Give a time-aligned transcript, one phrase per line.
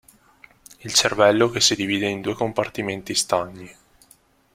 [0.79, 3.71] Il cervello che si divide in due compartimenti stagni.